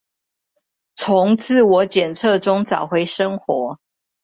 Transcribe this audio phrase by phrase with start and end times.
[0.95, 3.79] 從自我檢測中找回生活